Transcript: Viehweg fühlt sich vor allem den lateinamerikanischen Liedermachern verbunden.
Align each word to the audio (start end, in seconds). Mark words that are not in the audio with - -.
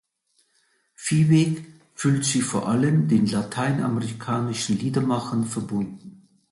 Viehweg 0.95 1.63
fühlt 1.93 2.25
sich 2.25 2.43
vor 2.43 2.67
allem 2.67 3.07
den 3.07 3.27
lateinamerikanischen 3.27 4.79
Liedermachern 4.79 5.45
verbunden. 5.45 6.27